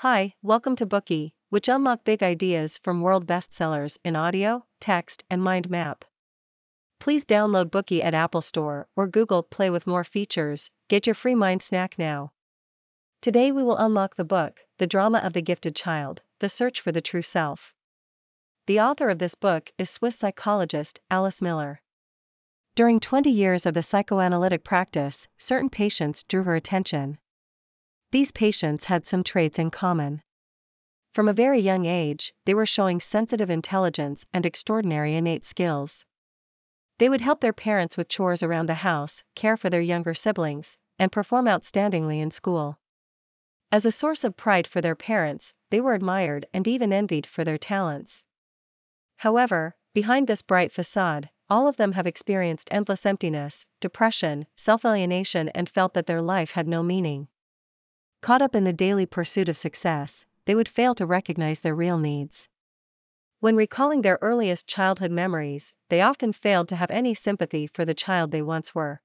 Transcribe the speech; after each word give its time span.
Hi, 0.00 0.34
welcome 0.42 0.76
to 0.76 0.84
Bookey, 0.84 1.32
which 1.48 1.70
unlock 1.70 2.04
big 2.04 2.22
ideas 2.22 2.76
from 2.76 3.00
world 3.00 3.26
bestsellers 3.26 3.96
in 4.04 4.14
audio, 4.14 4.66
text, 4.78 5.24
and 5.30 5.42
mind 5.42 5.70
map. 5.70 6.04
Please 7.00 7.24
download 7.24 7.70
Bookey 7.70 8.04
at 8.04 8.12
Apple 8.12 8.42
Store 8.42 8.88
or 8.94 9.08
Google 9.08 9.42
Play 9.42 9.70
with 9.70 9.86
more 9.86 10.04
features. 10.04 10.70
Get 10.90 11.06
your 11.06 11.14
free 11.14 11.34
mind 11.34 11.62
snack 11.62 11.98
now. 11.98 12.32
Today 13.22 13.50
we 13.50 13.62
will 13.62 13.78
unlock 13.78 14.16
the 14.16 14.24
book, 14.24 14.66
The 14.76 14.86
Drama 14.86 15.22
of 15.24 15.32
the 15.32 15.40
Gifted 15.40 15.74
Child 15.74 16.20
The 16.40 16.50
Search 16.50 16.78
for 16.78 16.92
the 16.92 17.00
True 17.00 17.22
Self. 17.22 17.72
The 18.66 18.78
author 18.78 19.08
of 19.08 19.18
this 19.18 19.34
book 19.34 19.70
is 19.78 19.88
Swiss 19.88 20.18
psychologist 20.18 21.00
Alice 21.10 21.40
Miller. 21.40 21.80
During 22.74 23.00
20 23.00 23.30
years 23.30 23.64
of 23.64 23.72
the 23.72 23.82
psychoanalytic 23.82 24.62
practice, 24.62 25.28
certain 25.38 25.70
patients 25.70 26.22
drew 26.22 26.42
her 26.42 26.54
attention. 26.54 27.16
These 28.16 28.32
patients 28.32 28.86
had 28.86 29.04
some 29.04 29.22
traits 29.22 29.58
in 29.58 29.70
common. 29.70 30.22
From 31.12 31.28
a 31.28 31.34
very 31.34 31.60
young 31.60 31.84
age, 31.84 32.32
they 32.46 32.54
were 32.54 32.64
showing 32.64 32.98
sensitive 32.98 33.50
intelligence 33.50 34.24
and 34.32 34.46
extraordinary 34.46 35.14
innate 35.14 35.44
skills. 35.44 36.06
They 36.98 37.10
would 37.10 37.20
help 37.20 37.42
their 37.42 37.52
parents 37.52 37.98
with 37.98 38.08
chores 38.08 38.42
around 38.42 38.70
the 38.70 38.80
house, 38.86 39.22
care 39.34 39.54
for 39.54 39.68
their 39.68 39.82
younger 39.82 40.14
siblings, 40.14 40.78
and 40.98 41.12
perform 41.12 41.44
outstandingly 41.44 42.22
in 42.22 42.30
school. 42.30 42.78
As 43.70 43.84
a 43.84 43.92
source 43.92 44.24
of 44.24 44.38
pride 44.38 44.66
for 44.66 44.80
their 44.80 44.96
parents, 44.96 45.52
they 45.70 45.82
were 45.82 45.92
admired 45.92 46.46
and 46.54 46.66
even 46.66 46.94
envied 46.94 47.26
for 47.26 47.44
their 47.44 47.58
talents. 47.58 48.24
However, 49.18 49.76
behind 49.92 50.26
this 50.26 50.40
bright 50.40 50.72
facade, 50.72 51.28
all 51.50 51.68
of 51.68 51.76
them 51.76 51.92
have 51.92 52.06
experienced 52.06 52.70
endless 52.70 53.04
emptiness, 53.04 53.66
depression, 53.78 54.46
self 54.56 54.86
alienation, 54.86 55.50
and 55.50 55.68
felt 55.68 55.92
that 55.92 56.06
their 56.06 56.22
life 56.22 56.52
had 56.52 56.66
no 56.66 56.82
meaning. 56.82 57.28
Caught 58.20 58.42
up 58.42 58.54
in 58.54 58.64
the 58.64 58.72
daily 58.72 59.06
pursuit 59.06 59.48
of 59.48 59.56
success, 59.56 60.26
they 60.46 60.54
would 60.54 60.68
fail 60.68 60.94
to 60.94 61.06
recognize 61.06 61.60
their 61.60 61.74
real 61.74 61.98
needs. 61.98 62.48
When 63.40 63.56
recalling 63.56 64.02
their 64.02 64.18
earliest 64.22 64.66
childhood 64.66 65.10
memories, 65.10 65.74
they 65.90 66.00
often 66.00 66.32
failed 66.32 66.68
to 66.68 66.76
have 66.76 66.90
any 66.90 67.14
sympathy 67.14 67.66
for 67.66 67.84
the 67.84 67.94
child 67.94 68.30
they 68.30 68.42
once 68.42 68.74
were. 68.74 69.02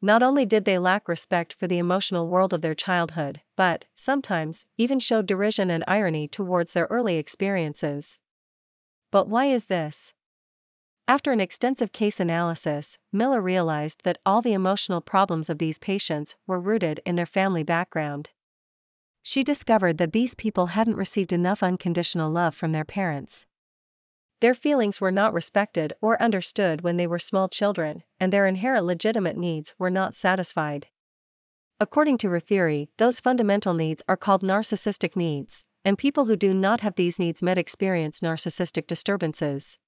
Not 0.00 0.22
only 0.22 0.44
did 0.44 0.64
they 0.64 0.78
lack 0.78 1.08
respect 1.08 1.52
for 1.52 1.66
the 1.66 1.78
emotional 1.78 2.28
world 2.28 2.52
of 2.52 2.60
their 2.60 2.74
childhood, 2.74 3.40
but, 3.56 3.86
sometimes, 3.94 4.66
even 4.76 4.98
showed 4.98 5.26
derision 5.26 5.70
and 5.70 5.84
irony 5.86 6.28
towards 6.28 6.72
their 6.72 6.86
early 6.90 7.16
experiences. 7.16 8.18
But 9.10 9.28
why 9.28 9.46
is 9.46 9.66
this? 9.66 10.12
After 11.06 11.32
an 11.32 11.40
extensive 11.40 11.92
case 11.92 12.18
analysis, 12.18 12.98
Miller 13.12 13.42
realized 13.42 14.04
that 14.04 14.16
all 14.24 14.40
the 14.40 14.54
emotional 14.54 15.02
problems 15.02 15.50
of 15.50 15.58
these 15.58 15.78
patients 15.78 16.34
were 16.46 16.58
rooted 16.58 17.00
in 17.04 17.16
their 17.16 17.26
family 17.26 17.62
background. 17.62 18.30
She 19.22 19.44
discovered 19.44 19.98
that 19.98 20.12
these 20.12 20.34
people 20.34 20.68
hadn't 20.68 20.96
received 20.96 21.32
enough 21.32 21.62
unconditional 21.62 22.30
love 22.30 22.54
from 22.54 22.72
their 22.72 22.86
parents. 22.86 23.44
Their 24.40 24.54
feelings 24.54 24.98
were 24.98 25.10
not 25.10 25.34
respected 25.34 25.92
or 26.00 26.20
understood 26.22 26.80
when 26.80 26.96
they 26.96 27.06
were 27.06 27.18
small 27.18 27.48
children, 27.48 28.02
and 28.18 28.32
their 28.32 28.46
inherent 28.46 28.86
legitimate 28.86 29.36
needs 29.36 29.74
were 29.78 29.90
not 29.90 30.14
satisfied. 30.14 30.86
According 31.78 32.16
to 32.18 32.30
her 32.30 32.40
theory, 32.40 32.88
those 32.96 33.20
fundamental 33.20 33.74
needs 33.74 34.02
are 34.08 34.16
called 34.16 34.42
narcissistic 34.42 35.16
needs, 35.16 35.64
and 35.84 35.98
people 35.98 36.26
who 36.26 36.36
do 36.36 36.54
not 36.54 36.80
have 36.80 36.94
these 36.94 37.18
needs 37.18 37.42
met 37.42 37.58
experience 37.58 38.20
narcissistic 38.20 38.86
disturbances. 38.86 39.78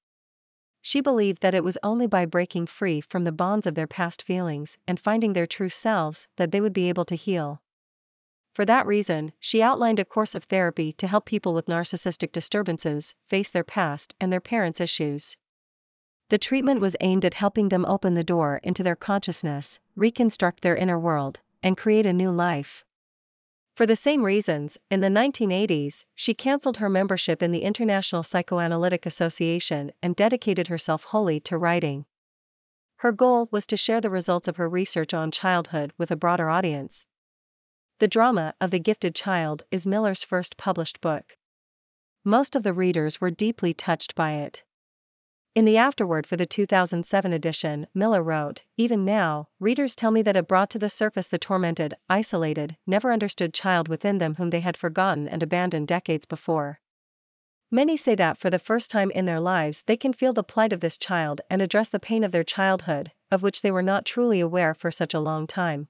She 0.86 1.00
believed 1.00 1.42
that 1.42 1.52
it 1.52 1.64
was 1.64 1.76
only 1.82 2.06
by 2.06 2.26
breaking 2.26 2.68
free 2.68 3.00
from 3.00 3.24
the 3.24 3.32
bonds 3.32 3.66
of 3.66 3.74
their 3.74 3.88
past 3.88 4.22
feelings 4.22 4.78
and 4.86 5.00
finding 5.00 5.32
their 5.32 5.44
true 5.44 5.68
selves 5.68 6.28
that 6.36 6.52
they 6.52 6.60
would 6.60 6.72
be 6.72 6.88
able 6.88 7.04
to 7.06 7.16
heal. 7.16 7.60
For 8.54 8.64
that 8.66 8.86
reason, 8.86 9.32
she 9.40 9.60
outlined 9.60 9.98
a 9.98 10.04
course 10.04 10.36
of 10.36 10.44
therapy 10.44 10.92
to 10.92 11.08
help 11.08 11.26
people 11.26 11.52
with 11.54 11.66
narcissistic 11.66 12.30
disturbances 12.30 13.16
face 13.24 13.50
their 13.50 13.64
past 13.64 14.14
and 14.20 14.32
their 14.32 14.40
parents' 14.40 14.80
issues. 14.80 15.36
The 16.28 16.38
treatment 16.38 16.80
was 16.80 16.94
aimed 17.00 17.24
at 17.24 17.34
helping 17.34 17.68
them 17.68 17.84
open 17.84 18.14
the 18.14 18.22
door 18.22 18.60
into 18.62 18.84
their 18.84 18.94
consciousness, 18.94 19.80
reconstruct 19.96 20.60
their 20.60 20.76
inner 20.76 21.00
world, 21.00 21.40
and 21.64 21.76
create 21.76 22.06
a 22.06 22.12
new 22.12 22.30
life. 22.30 22.84
For 23.76 23.84
the 23.84 23.94
same 23.94 24.22
reasons, 24.22 24.78
in 24.90 25.02
the 25.02 25.08
1980s, 25.08 26.06
she 26.14 26.32
cancelled 26.32 26.78
her 26.78 26.88
membership 26.88 27.42
in 27.42 27.52
the 27.52 27.60
International 27.60 28.22
Psychoanalytic 28.22 29.04
Association 29.04 29.92
and 30.02 30.16
dedicated 30.16 30.68
herself 30.68 31.04
wholly 31.04 31.40
to 31.40 31.58
writing. 31.58 32.06
Her 33.00 33.12
goal 33.12 33.50
was 33.50 33.66
to 33.66 33.76
share 33.76 34.00
the 34.00 34.08
results 34.08 34.48
of 34.48 34.56
her 34.56 34.66
research 34.66 35.12
on 35.12 35.30
childhood 35.30 35.92
with 35.98 36.10
a 36.10 36.16
broader 36.16 36.48
audience. 36.48 37.04
The 37.98 38.08
Drama 38.08 38.54
of 38.62 38.70
the 38.70 38.80
Gifted 38.80 39.14
Child 39.14 39.64
is 39.70 39.86
Miller's 39.86 40.24
first 40.24 40.56
published 40.56 41.02
book. 41.02 41.36
Most 42.24 42.56
of 42.56 42.62
the 42.62 42.72
readers 42.72 43.20
were 43.20 43.30
deeply 43.30 43.74
touched 43.74 44.14
by 44.14 44.36
it. 44.36 44.64
In 45.56 45.64
the 45.64 45.78
afterword 45.78 46.26
for 46.26 46.36
the 46.36 46.44
2007 46.44 47.32
edition, 47.32 47.86
Miller 47.94 48.22
wrote 48.22 48.64
Even 48.76 49.06
now, 49.06 49.48
readers 49.58 49.96
tell 49.96 50.10
me 50.10 50.20
that 50.20 50.36
it 50.36 50.46
brought 50.46 50.68
to 50.68 50.78
the 50.78 50.90
surface 50.90 51.28
the 51.28 51.38
tormented, 51.38 51.94
isolated, 52.10 52.76
never 52.86 53.10
understood 53.10 53.54
child 53.54 53.88
within 53.88 54.18
them 54.18 54.34
whom 54.34 54.50
they 54.50 54.60
had 54.60 54.76
forgotten 54.76 55.26
and 55.26 55.42
abandoned 55.42 55.88
decades 55.88 56.26
before. 56.26 56.80
Many 57.70 57.96
say 57.96 58.14
that 58.16 58.36
for 58.36 58.50
the 58.50 58.58
first 58.58 58.90
time 58.90 59.10
in 59.12 59.24
their 59.24 59.40
lives 59.40 59.82
they 59.86 59.96
can 59.96 60.12
feel 60.12 60.34
the 60.34 60.44
plight 60.44 60.74
of 60.74 60.80
this 60.80 60.98
child 60.98 61.40
and 61.48 61.62
address 61.62 61.88
the 61.88 61.98
pain 61.98 62.22
of 62.22 62.32
their 62.32 62.44
childhood, 62.44 63.12
of 63.30 63.42
which 63.42 63.62
they 63.62 63.70
were 63.70 63.80
not 63.80 64.04
truly 64.04 64.40
aware 64.40 64.74
for 64.74 64.90
such 64.90 65.14
a 65.14 65.20
long 65.20 65.46
time. 65.46 65.88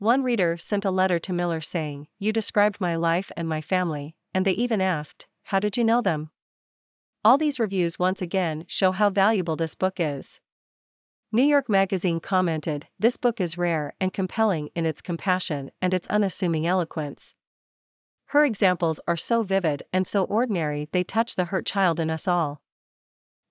One 0.00 0.24
reader 0.24 0.56
sent 0.56 0.84
a 0.84 0.90
letter 0.90 1.20
to 1.20 1.32
Miller 1.32 1.60
saying, 1.60 2.08
You 2.18 2.32
described 2.32 2.80
my 2.80 2.96
life 2.96 3.30
and 3.36 3.48
my 3.48 3.60
family, 3.60 4.16
and 4.34 4.44
they 4.44 4.54
even 4.54 4.80
asked, 4.80 5.28
How 5.44 5.60
did 5.60 5.76
you 5.76 5.84
know 5.84 6.00
them? 6.00 6.30
All 7.24 7.38
these 7.38 7.58
reviews 7.58 7.98
once 7.98 8.20
again 8.20 8.66
show 8.68 8.92
how 8.92 9.08
valuable 9.08 9.56
this 9.56 9.74
book 9.74 9.94
is. 9.98 10.42
New 11.32 11.42
York 11.42 11.70
Magazine 11.70 12.20
commented 12.20 12.88
This 12.98 13.16
book 13.16 13.40
is 13.40 13.56
rare 13.56 13.94
and 13.98 14.12
compelling 14.12 14.68
in 14.74 14.84
its 14.84 15.00
compassion 15.00 15.70
and 15.80 15.94
its 15.94 16.06
unassuming 16.08 16.66
eloquence. 16.66 17.34
Her 18.26 18.44
examples 18.44 19.00
are 19.08 19.16
so 19.16 19.42
vivid 19.42 19.84
and 19.90 20.06
so 20.06 20.24
ordinary 20.24 20.88
they 20.92 21.02
touch 21.02 21.34
the 21.34 21.46
hurt 21.46 21.64
child 21.64 21.98
in 21.98 22.10
us 22.10 22.28
all. 22.28 22.60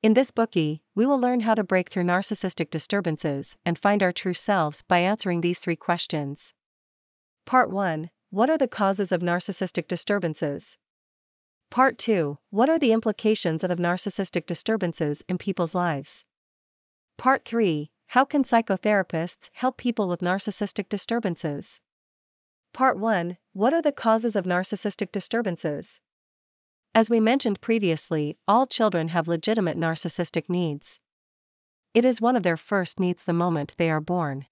In 0.04 0.14
this 0.14 0.30
Bookey, 0.30 0.82
we 0.94 1.08
will 1.08 1.20
learn 1.20 1.40
how 1.40 1.56
to 1.56 1.64
break 1.64 1.90
through 1.90 2.04
narcissistic 2.04 2.70
disturbances 2.70 3.58
and 3.66 3.80
find 3.80 4.04
our 4.04 4.12
true 4.12 4.36
selves 4.36 4.84
by 4.84 5.00
answering 5.00 5.42
these 5.42 5.58
three 5.58 5.76
questions. 5.76 6.54
Part 7.48 7.72
1 7.72 8.12
What 8.30 8.52
are 8.52 8.58
the 8.58 8.68
causes 8.68 9.12
of 9.12 9.22
narcissistic 9.22 9.88
disturbances? 9.88 10.78
Part 11.74 11.98
2 11.98 12.38
What 12.52 12.70
are 12.70 12.78
the 12.78 12.92
implications 12.92 13.64
of 13.64 13.72
narcissistic 13.80 14.46
disturbances 14.46 15.24
in 15.28 15.40
people's 15.40 15.74
lives? 15.74 16.24
Part 17.18 17.46
3 17.46 17.90
How 18.10 18.26
can 18.26 18.44
psychotherapists 18.44 19.50
help 19.54 19.78
people 19.78 20.08
with 20.08 20.20
narcissistic 20.20 20.88
disturbances? 20.88 21.82
Part 22.76 23.00
1 23.00 23.38
What 23.54 23.74
are 23.74 23.82
the 23.82 23.92
causes 23.92 24.36
of 24.36 24.46
narcissistic 24.46 25.12
disturbances? 25.12 26.00
As 26.94 27.10
we 27.10 27.20
mentioned 27.20 27.60
previously, 27.60 28.38
all 28.48 28.68
children 28.68 29.08
have 29.08 29.28
legitimate 29.28 29.76
narcissistic 29.76 30.48
needs. 30.48 31.00
It 31.96 32.06
is 32.06 32.22
one 32.22 32.36
of 32.36 32.44
their 32.44 32.56
first 32.56 33.00
needs 33.00 33.24
the 33.24 33.34
moment 33.34 33.74
they 33.80 33.90
are 33.90 34.00
born. 34.00 34.46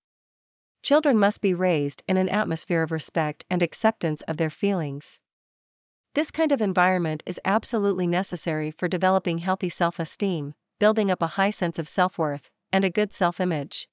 Children 0.81 1.19
must 1.19 1.39
be 1.39 1.53
raised 1.53 2.01
in 2.07 2.17
an 2.17 2.29
atmosphere 2.29 2.81
of 2.81 2.91
respect 2.91 3.45
and 3.47 3.61
acceptance 3.61 4.23
of 4.23 4.37
their 4.37 4.49
feelings. 4.49 5.19
This 6.13 6.29
kind 6.29 6.51
of 6.51 6.61
environment 6.61 7.23
is 7.25 7.39
absolutely 7.45 8.05
necessary 8.05 8.69
for 8.69 8.89
developing 8.89 9.37
healthy 9.37 9.69
self 9.69 9.97
esteem, 9.97 10.55
building 10.77 11.09
up 11.09 11.21
a 11.21 11.35
high 11.39 11.51
sense 11.51 11.79
of 11.79 11.87
self 11.87 12.17
worth, 12.17 12.49
and 12.73 12.83
a 12.83 12.89
good 12.89 13.13
self 13.13 13.39
image. 13.39 13.87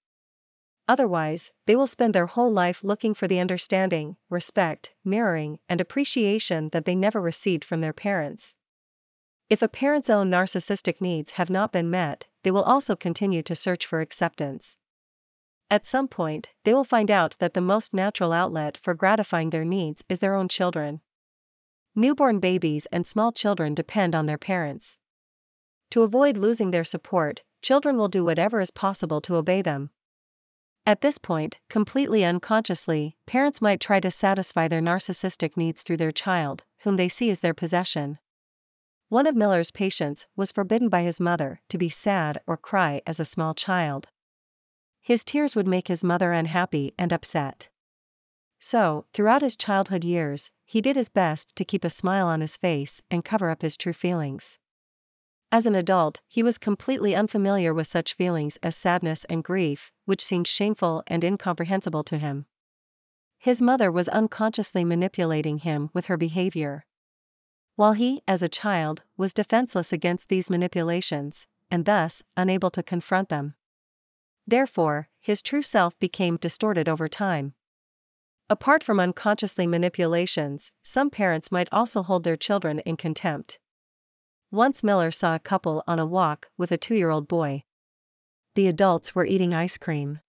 Otherwise, 0.88 1.52
they 1.66 1.76
will 1.76 1.86
spend 1.86 2.14
their 2.14 2.26
whole 2.26 2.50
life 2.50 2.82
looking 2.82 3.14
for 3.14 3.28
the 3.28 3.38
understanding, 3.38 4.16
respect, 4.30 4.94
mirroring, 5.04 5.60
and 5.68 5.80
appreciation 5.80 6.70
that 6.70 6.86
they 6.86 6.96
never 6.96 7.20
received 7.20 7.62
from 7.62 7.82
their 7.82 7.92
parents. 7.92 8.56
If 9.48 9.62
a 9.62 9.68
parent's 9.68 10.10
own 10.10 10.28
narcissistic 10.28 11.00
needs 11.00 11.32
have 11.32 11.50
not 11.50 11.72
been 11.72 11.88
met, 11.88 12.26
they 12.42 12.50
will 12.50 12.64
also 12.64 12.96
continue 12.96 13.42
to 13.42 13.54
search 13.54 13.86
for 13.86 14.00
acceptance. 14.00 14.76
At 15.70 15.86
some 15.86 16.08
point, 16.08 16.50
they 16.64 16.74
will 16.74 16.84
find 16.84 17.12
out 17.12 17.36
that 17.38 17.54
the 17.54 17.60
most 17.60 17.94
natural 17.94 18.32
outlet 18.32 18.76
for 18.76 18.94
gratifying 18.94 19.50
their 19.50 19.64
needs 19.64 20.02
is 20.08 20.18
their 20.18 20.34
own 20.34 20.48
children. 20.48 21.00
Newborn 21.98 22.38
babies 22.38 22.86
and 22.92 23.04
small 23.04 23.32
children 23.32 23.74
depend 23.74 24.14
on 24.14 24.26
their 24.26 24.38
parents. 24.38 25.00
To 25.90 26.02
avoid 26.02 26.36
losing 26.36 26.70
their 26.70 26.84
support, 26.84 27.42
children 27.60 27.98
will 27.98 28.06
do 28.06 28.24
whatever 28.24 28.60
is 28.60 28.70
possible 28.70 29.20
to 29.22 29.34
obey 29.34 29.62
them. 29.62 29.90
At 30.86 31.00
this 31.00 31.18
point, 31.18 31.58
completely 31.68 32.24
unconsciously, 32.24 33.16
parents 33.26 33.60
might 33.60 33.80
try 33.80 33.98
to 33.98 34.12
satisfy 34.12 34.68
their 34.68 34.80
narcissistic 34.80 35.56
needs 35.56 35.82
through 35.82 35.96
their 35.96 36.12
child, 36.12 36.62
whom 36.82 36.94
they 36.98 37.08
see 37.08 37.30
as 37.30 37.40
their 37.40 37.52
possession. 37.52 38.20
One 39.08 39.26
of 39.26 39.34
Miller's 39.34 39.72
patients 39.72 40.24
was 40.36 40.52
forbidden 40.52 40.88
by 40.88 41.02
his 41.02 41.18
mother 41.18 41.62
to 41.68 41.78
be 41.78 41.88
sad 41.88 42.40
or 42.46 42.56
cry 42.56 43.02
as 43.08 43.18
a 43.18 43.24
small 43.24 43.54
child. 43.54 44.06
His 45.00 45.24
tears 45.24 45.56
would 45.56 45.66
make 45.66 45.88
his 45.88 46.04
mother 46.04 46.30
unhappy 46.30 46.94
and 46.96 47.12
upset. 47.12 47.70
So, 48.58 49.06
throughout 49.12 49.42
his 49.42 49.56
childhood 49.56 50.04
years, 50.04 50.50
he 50.64 50.80
did 50.80 50.96
his 50.96 51.08
best 51.08 51.54
to 51.56 51.64
keep 51.64 51.84
a 51.84 51.90
smile 51.90 52.26
on 52.26 52.40
his 52.40 52.56
face 52.56 53.00
and 53.10 53.24
cover 53.24 53.50
up 53.50 53.62
his 53.62 53.76
true 53.76 53.92
feelings. 53.92 54.58
As 55.50 55.64
an 55.64 55.74
adult, 55.74 56.20
he 56.28 56.42
was 56.42 56.58
completely 56.58 57.14
unfamiliar 57.14 57.72
with 57.72 57.86
such 57.86 58.14
feelings 58.14 58.58
as 58.62 58.76
sadness 58.76 59.24
and 59.24 59.42
grief, 59.42 59.90
which 60.04 60.24
seemed 60.24 60.46
shameful 60.46 61.02
and 61.06 61.24
incomprehensible 61.24 62.02
to 62.04 62.18
him. 62.18 62.46
His 63.38 63.62
mother 63.62 63.90
was 63.90 64.08
unconsciously 64.08 64.84
manipulating 64.84 65.58
him 65.58 65.90
with 65.94 66.06
her 66.06 66.16
behavior. 66.16 66.84
While 67.76 67.92
he, 67.92 68.22
as 68.26 68.42
a 68.42 68.48
child, 68.48 69.04
was 69.16 69.32
defenseless 69.32 69.92
against 69.92 70.28
these 70.28 70.50
manipulations, 70.50 71.46
and 71.70 71.84
thus 71.84 72.24
unable 72.36 72.70
to 72.70 72.82
confront 72.82 73.28
them. 73.28 73.54
Therefore, 74.46 75.08
his 75.20 75.40
true 75.40 75.62
self 75.62 75.98
became 75.98 76.36
distorted 76.36 76.88
over 76.88 77.06
time. 77.06 77.54
Apart 78.50 78.82
from 78.82 78.98
unconsciously 78.98 79.66
manipulations, 79.66 80.72
some 80.82 81.10
parents 81.10 81.52
might 81.52 81.68
also 81.70 82.02
hold 82.02 82.24
their 82.24 82.36
children 82.36 82.78
in 82.80 82.96
contempt. 82.96 83.58
Once 84.50 84.82
Miller 84.82 85.10
saw 85.10 85.34
a 85.34 85.38
couple 85.40 85.84
on 85.86 85.98
a 85.98 86.06
walk 86.06 86.48
with 86.56 86.72
a 86.72 86.78
two 86.78 86.94
year 86.94 87.10
old 87.10 87.28
boy. 87.28 87.64
The 88.54 88.66
adults 88.66 89.14
were 89.14 89.26
eating 89.26 89.52
ice 89.52 89.76
cream. 89.76 90.20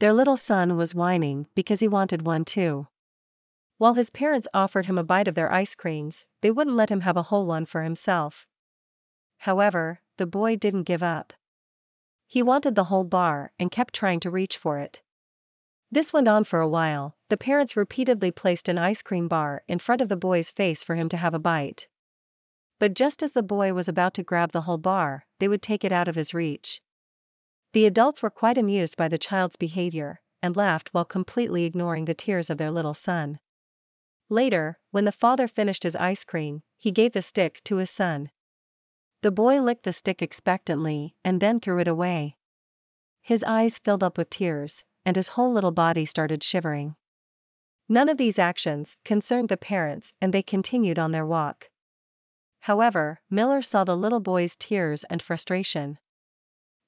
Their 0.00 0.14
little 0.14 0.38
son 0.38 0.76
was 0.76 0.94
whining 0.94 1.46
because 1.54 1.80
he 1.80 1.88
wanted 1.88 2.26
one 2.26 2.46
too. 2.46 2.88
While 3.76 3.94
his 3.94 4.08
parents 4.08 4.48
offered 4.54 4.86
him 4.86 4.96
a 4.96 5.04
bite 5.04 5.28
of 5.28 5.34
their 5.34 5.52
ice 5.52 5.74
creams, 5.74 6.24
they 6.40 6.50
wouldn't 6.50 6.76
let 6.76 6.90
him 6.90 7.02
have 7.02 7.18
a 7.18 7.24
whole 7.24 7.44
one 7.44 7.66
for 7.66 7.82
himself. 7.82 8.46
However, 9.40 10.00
the 10.16 10.26
boy 10.26 10.56
didn't 10.56 10.84
give 10.84 11.02
up. 11.02 11.34
He 12.26 12.42
wanted 12.42 12.74
the 12.74 12.84
whole 12.84 13.04
bar 13.04 13.52
and 13.58 13.70
kept 13.70 13.94
trying 13.94 14.20
to 14.20 14.30
reach 14.30 14.56
for 14.56 14.78
it. 14.78 15.02
This 15.90 16.12
went 16.12 16.28
on 16.28 16.44
for 16.44 16.60
a 16.60 16.68
while, 16.68 17.16
the 17.28 17.36
parents 17.36 17.76
repeatedly 17.76 18.30
placed 18.30 18.68
an 18.68 18.78
ice 18.78 19.02
cream 19.02 19.28
bar 19.28 19.62
in 19.68 19.78
front 19.78 20.00
of 20.00 20.08
the 20.08 20.16
boy's 20.16 20.50
face 20.50 20.82
for 20.82 20.96
him 20.96 21.08
to 21.10 21.16
have 21.16 21.34
a 21.34 21.38
bite. 21.38 21.88
But 22.78 22.94
just 22.94 23.22
as 23.22 23.32
the 23.32 23.42
boy 23.42 23.72
was 23.72 23.88
about 23.88 24.14
to 24.14 24.22
grab 24.22 24.52
the 24.52 24.62
whole 24.62 24.78
bar, 24.78 25.26
they 25.38 25.48
would 25.48 25.62
take 25.62 25.84
it 25.84 25.92
out 25.92 26.08
of 26.08 26.16
his 26.16 26.34
reach. 26.34 26.82
The 27.72 27.86
adults 27.86 28.22
were 28.22 28.30
quite 28.30 28.58
amused 28.58 28.96
by 28.96 29.08
the 29.08 29.18
child's 29.18 29.56
behavior, 29.56 30.20
and 30.42 30.56
laughed 30.56 30.90
while 30.92 31.04
completely 31.04 31.64
ignoring 31.64 32.04
the 32.04 32.14
tears 32.14 32.50
of 32.50 32.58
their 32.58 32.70
little 32.70 32.94
son. 32.94 33.38
Later, 34.28 34.78
when 34.90 35.04
the 35.04 35.12
father 35.12 35.48
finished 35.48 35.82
his 35.82 35.96
ice 35.96 36.24
cream, 36.24 36.62
he 36.76 36.90
gave 36.90 37.12
the 37.12 37.22
stick 37.22 37.60
to 37.64 37.76
his 37.76 37.90
son. 37.90 38.30
The 39.22 39.30
boy 39.30 39.60
licked 39.60 39.84
the 39.84 39.92
stick 39.92 40.20
expectantly 40.20 41.16
and 41.24 41.40
then 41.40 41.60
threw 41.60 41.80
it 41.80 41.88
away. 41.88 42.36
His 43.22 43.42
eyes 43.44 43.78
filled 43.78 44.02
up 44.02 44.18
with 44.18 44.30
tears, 44.30 44.84
and 45.06 45.16
his 45.16 45.28
whole 45.28 45.52
little 45.52 45.70
body 45.70 46.04
started 46.04 46.42
shivering. 46.42 46.96
None 47.88 48.08
of 48.08 48.18
these 48.18 48.38
actions 48.38 48.96
concerned 49.04 49.48
the 49.48 49.56
parents 49.56 50.12
and 50.20 50.34
they 50.34 50.42
continued 50.42 50.98
on 50.98 51.12
their 51.12 51.24
walk. 51.24 51.70
However, 52.60 53.20
Miller 53.30 53.62
saw 53.62 53.84
the 53.84 53.96
little 53.96 54.18
boy's 54.18 54.56
tears 54.56 55.04
and 55.04 55.22
frustration. 55.22 55.98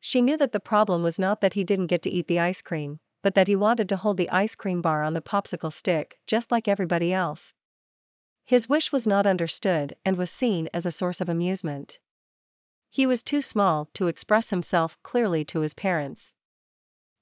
She 0.01 0.21
knew 0.21 0.37
that 0.37 0.51
the 0.51 0.61
problem 0.61 1.05
was 1.05 1.19
not 1.19 1.41
that 1.41 1.53
he 1.55 1.63
didn't 1.63 1.87
get 1.87 2.03
to 2.03 2.11
eat 2.11 2.27
the 2.27 2.41
ice 2.41 2.61
cream, 2.61 2.99
but 3.23 3.35
that 3.35 3.47
he 3.47 3.55
wanted 3.55 3.89
to 3.89 3.97
hold 3.97 4.17
the 4.17 4.31
ice 4.31 4.57
cream 4.57 4.83
bar 4.83 5.05
on 5.05 5.15
the 5.15 5.23
popsicle 5.23 5.73
stick, 5.73 6.19
just 6.27 6.51
like 6.51 6.67
everybody 6.67 7.13
else. 7.13 7.55
His 8.45 8.69
wish 8.69 8.91
was 8.91 9.07
not 9.07 9.27
understood 9.27 9.95
and 10.05 10.17
was 10.17 10.31
seen 10.31 10.69
as 10.75 10.85
a 10.85 10.93
source 10.93 11.21
of 11.21 11.29
amusement. 11.29 12.01
He 12.91 13.07
was 13.07 13.23
too 13.23 13.43
small 13.43 13.89
to 13.95 14.09
express 14.09 14.51
himself 14.51 14.99
clearly 15.03 15.45
to 15.47 15.61
his 15.61 15.75
parents. 15.75 16.33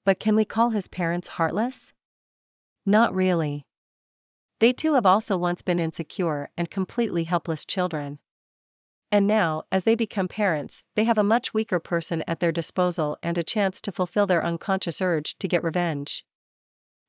But 0.07 0.21
can 0.21 0.37
we 0.37 0.45
call 0.45 0.69
his 0.69 0.87
parents 0.87 1.27
heartless? 1.27 1.91
Not 2.85 3.13
really. 3.13 3.65
They 4.61 4.71
too 4.71 4.93
have 4.93 5.05
also 5.05 5.35
once 5.35 5.61
been 5.61 5.81
insecure 5.81 6.49
and 6.57 6.71
completely 6.71 7.25
helpless 7.25 7.65
children. 7.65 8.19
And 9.11 9.27
now, 9.27 9.63
as 9.69 9.83
they 9.83 9.95
become 9.95 10.29
parents, 10.29 10.85
they 10.95 11.03
have 11.03 11.17
a 11.17 11.25
much 11.25 11.53
weaker 11.53 11.81
person 11.81 12.23
at 12.25 12.39
their 12.39 12.53
disposal 12.53 13.17
and 13.21 13.37
a 13.37 13.43
chance 13.43 13.81
to 13.81 13.91
fulfill 13.91 14.25
their 14.25 14.45
unconscious 14.45 15.01
urge 15.01 15.37
to 15.39 15.47
get 15.49 15.61
revenge. 15.61 16.23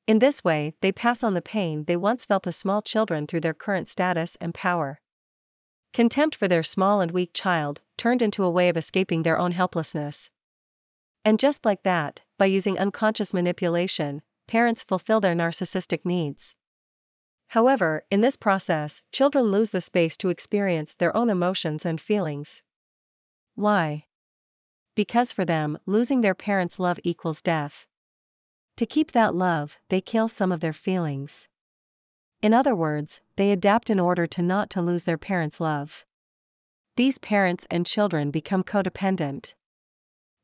In 0.08 0.18
this 0.18 0.42
way, 0.42 0.74
they 0.80 0.90
pass 0.90 1.22
on 1.22 1.34
the 1.34 1.40
pain 1.40 1.84
they 1.84 1.96
once 1.96 2.24
felt 2.24 2.48
as 2.48 2.56
small 2.56 2.82
children 2.82 3.28
through 3.28 3.42
their 3.42 3.54
current 3.54 3.86
status 3.86 4.36
and 4.40 4.52
power. 4.52 4.98
Contempt 5.94 6.34
for 6.34 6.48
their 6.48 6.64
small 6.64 7.00
and 7.00 7.12
weak 7.12 7.30
child 7.32 7.80
turned 7.96 8.22
into 8.22 8.42
a 8.42 8.50
way 8.50 8.68
of 8.68 8.76
escaping 8.76 9.22
their 9.22 9.38
own 9.38 9.52
helplessness. 9.52 10.30
And 11.24 11.38
just 11.38 11.64
like 11.64 11.82
that, 11.82 12.22
by 12.38 12.46
using 12.46 12.78
unconscious 12.78 13.34
manipulation, 13.34 14.22
parents 14.46 14.82
fulfill 14.82 15.20
their 15.20 15.34
narcissistic 15.34 16.04
needs. 16.04 16.54
However, 17.48 18.04
in 18.10 18.20
this 18.20 18.36
process, 18.36 19.02
children 19.12 19.46
lose 19.46 19.70
the 19.70 19.80
space 19.80 20.16
to 20.18 20.28
experience 20.28 20.94
their 20.94 21.16
own 21.16 21.30
emotions 21.30 21.86
and 21.86 22.00
feelings. 22.00 22.62
Why? 23.54 24.04
Because 24.94 25.32
for 25.32 25.44
them, 25.44 25.78
losing 25.86 26.20
their 26.20 26.34
parents' 26.34 26.78
love 26.78 26.98
equals 27.04 27.42
death. 27.42 27.86
To 28.76 28.86
keep 28.86 29.12
that 29.12 29.34
love, 29.34 29.78
they 29.88 30.00
kill 30.00 30.28
some 30.28 30.52
of 30.52 30.60
their 30.60 30.72
feelings. 30.72 31.48
In 32.40 32.54
other 32.54 32.74
words, 32.74 33.20
they 33.36 33.50
adapt 33.50 33.90
in 33.90 33.98
order 33.98 34.26
to 34.26 34.42
not 34.42 34.70
to 34.70 34.82
lose 34.82 35.04
their 35.04 35.18
parents' 35.18 35.60
love. 35.60 36.04
These 36.96 37.18
parents 37.18 37.66
and 37.70 37.86
children 37.86 38.30
become 38.30 38.62
codependent. 38.62 39.54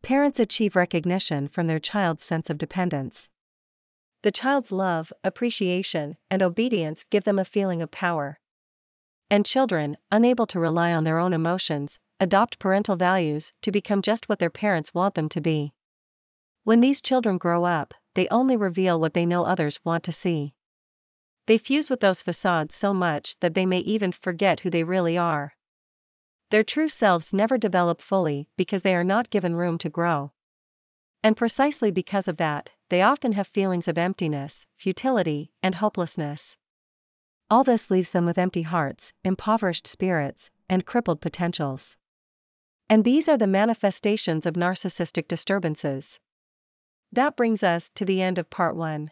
Parents 0.05 0.39
achieve 0.39 0.77
recognition 0.77 1.49
from 1.49 1.67
their 1.67 1.79
child's 1.79 2.23
sense 2.23 2.51
of 2.51 2.59
dependence. 2.59 3.31
The 4.23 4.31
child's 4.31 4.71
love, 4.71 5.15
appreciation, 5.25 6.19
and 6.31 6.43
obedience 6.43 7.07
give 7.09 7.25
them 7.25 7.39
a 7.39 7.45
feeling 7.45 7.81
of 7.81 7.91
power. 7.91 8.39
And 9.31 9.47
children, 9.47 9.97
unable 10.13 10.45
to 10.49 10.61
rely 10.61 10.93
on 10.93 11.05
their 11.05 11.19
own 11.19 11.33
emotions, 11.33 11.99
adopt 12.21 12.59
parental 12.59 12.97
values 12.97 13.55
to 13.63 13.73
become 13.73 14.03
just 14.03 14.29
what 14.29 14.41
their 14.41 14.51
parents 14.51 14.93
want 14.93 15.15
them 15.15 15.31
to 15.31 15.41
be. 15.41 15.73
When 16.65 16.83
these 16.83 17.01
children 17.01 17.39
grow 17.39 17.65
up, 17.65 17.95
they 18.15 18.29
only 18.29 18.59
reveal 18.59 19.01
what 19.01 19.15
they 19.15 19.25
know 19.25 19.47
others 19.47 19.81
want 19.85 20.05
to 20.05 20.13
see. 20.13 20.53
They 21.47 21.57
fuse 21.57 21.89
with 21.89 22.01
those 22.01 22.21
facades 22.21 22.75
so 22.75 22.93
much 22.93 23.41
that 23.41 23.55
they 23.55 23.65
may 23.65 23.79
even 23.79 24.13
forget 24.13 24.61
who 24.61 24.69
they 24.69 24.85
really 24.85 25.17
are. 25.17 25.55
Their 26.55 26.63
true 26.63 26.87
selves 26.87 27.33
never 27.33 27.59
develop 27.59 28.01
fully 28.01 28.49
because 28.57 28.83
they 28.83 28.95
are 28.95 29.03
not 29.03 29.29
given 29.29 29.57
room 29.57 29.77
to 29.79 29.91
grow. 29.91 30.31
And 31.21 31.37
precisely 31.37 31.91
because 31.91 32.29
of 32.29 32.37
that, 32.37 32.71
they 32.91 33.03
often 33.03 33.33
have 33.33 33.49
feelings 33.49 33.89
of 33.89 33.99
emptiness, 33.99 34.65
futility, 34.77 35.51
and 35.65 35.75
hopelessness. 35.75 36.57
All 37.51 37.65
this 37.65 37.91
leaves 37.91 38.13
them 38.13 38.25
with 38.25 38.39
empty 38.39 38.63
hearts, 38.63 39.13
impoverished 39.25 39.89
spirits, 39.89 40.53
and 40.69 40.87
crippled 40.87 41.21
potentials. 41.21 41.97
And 42.89 43.03
these 43.03 43.29
are 43.29 43.37
the 43.37 43.49
manifestations 43.49 44.47
of 44.47 44.55
narcissistic 44.55 45.27
disturbances. 45.27 46.21
That 47.11 47.37
brings 47.37 47.65
us 47.65 47.91
to 47.97 48.05
the 48.05 48.23
end 48.23 48.39
of 48.39 48.49
part 48.49 48.77
1. 48.77 49.11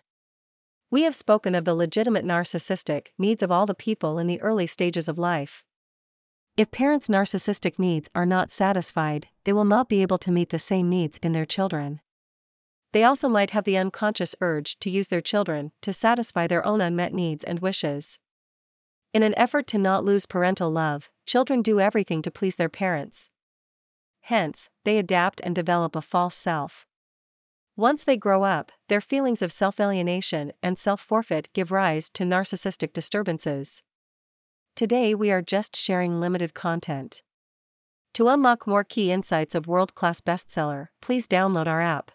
We 0.93 1.03
have 1.03 1.17
spoken 1.17 1.57
of 1.57 1.65
the 1.65 1.75
legitimate 1.75 2.25
narcissistic 2.25 3.09
needs 3.19 3.43
of 3.43 3.51
all 3.51 3.67
the 3.67 3.75
people 3.75 4.21
in 4.21 4.29
the 4.29 4.41
early 4.41 4.69
stages 4.69 5.09
of 5.09 5.19
life. 5.19 5.65
If 6.55 6.71
parents' 6.71 7.09
narcissistic 7.09 7.79
needs 7.79 8.11
are 8.15 8.27
not 8.27 8.51
satisfied, 8.51 9.29
they 9.45 9.55
will 9.55 9.65
not 9.65 9.89
be 9.89 10.03
able 10.03 10.19
to 10.19 10.31
meet 10.31 10.51
the 10.51 10.59
same 10.59 10.91
needs 10.91 11.19
in 11.23 11.33
their 11.33 11.47
children. 11.47 12.01
They 12.93 13.05
also 13.05 13.27
might 13.27 13.53
have 13.53 13.65
the 13.65 13.79
unconscious 13.79 14.35
urge 14.43 14.79
to 14.81 14.91
use 14.91 15.09
their 15.09 15.23
children 15.23 15.73
to 15.81 15.95
satisfy 15.95 16.47
their 16.47 16.65
own 16.67 16.83
unmet 16.83 17.15
needs 17.15 17.43
and 17.43 17.61
wishes. 17.61 18.19
In 19.15 19.23
an 19.23 19.35
effort 19.39 19.67
to 19.69 19.79
not 19.79 20.05
lose 20.05 20.27
parental 20.27 20.71
love, 20.71 21.09
children 21.25 21.63
do 21.63 21.81
everything 21.81 22.21
to 22.21 22.31
please 22.31 22.57
their 22.57 22.69
parents. 22.69 23.31
Hence, 24.21 24.69
they 24.85 24.99
adapt 24.99 25.41
and 25.43 25.55
develop 25.55 25.97
a 25.97 26.03
false 26.03 26.35
self. 26.35 26.87
Once 27.77 28.05
they 28.05 28.19
grow 28.19 28.43
up, 28.43 28.71
their 28.89 29.01
feelings 29.01 29.41
of 29.41 29.51
self 29.51 29.81
alienation 29.81 30.53
and 30.63 30.77
self 30.77 31.01
forfeit 31.01 31.49
give 31.55 31.73
rise 31.73 32.11
to 32.11 32.25
narcissistic 32.25 32.93
disturbances. 32.93 33.83
Today 34.75 35.15
we 35.15 35.31
are 35.31 35.43
just 35.43 35.77
sharing 35.77 36.19
limited 36.19 36.55
content. 36.55 37.23
To 38.15 38.29
unlock 38.29 38.67
more 38.67 38.85
key 38.85 39.11
insights 39.13 39.55
of 39.55 39.67
world 39.67 39.95
class 39.95 40.21
bestseller, 40.21 40.87
please 41.01 41.29
download 41.29 41.67
our 41.67 41.81
app. 41.81 42.11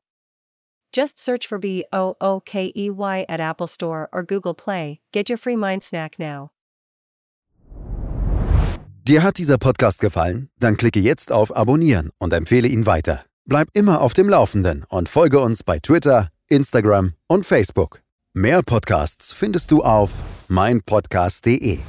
Just 0.91 1.19
search 1.19 1.45
for 1.47 1.59
B 1.59 1.85
O 1.93 2.15
O 2.19 2.39
K 2.39 2.71
E 2.75 2.89
Y 2.89 3.25
at 3.29 3.39
Apple 3.39 3.67
Store 3.67 4.09
or 4.11 4.23
Google 4.23 4.53
Play. 4.53 5.01
Get 5.11 5.29
your 5.29 5.37
free 5.37 5.55
mind 5.55 5.83
snack 5.83 6.17
now. 6.17 6.49
Dir 9.03 9.23
hat 9.23 9.37
dieser 9.37 9.57
Podcast 9.57 10.01
gefallen? 10.01 10.49
Dann 10.59 10.75
klicke 10.75 10.99
jetzt 10.99 11.31
auf 11.31 11.55
Abonnieren 11.55 12.09
und 12.17 12.33
empfehle 12.33 12.67
ihn 12.67 12.85
weiter. 12.85 13.23
Bleib 13.45 13.69
immer 13.73 14.01
auf 14.01 14.13
dem 14.13 14.27
Laufenden 14.27 14.83
und 14.89 15.07
folge 15.07 15.39
uns 15.39 15.63
bei 15.63 15.79
Twitter, 15.79 16.29
Instagram 16.49 17.13
und 17.27 17.45
Facebook. 17.45 18.01
Mehr 18.33 18.63
Podcasts 18.63 19.31
findest 19.31 19.71
du 19.71 19.81
auf 19.81 20.23
meinpodcast.de. 20.49 21.79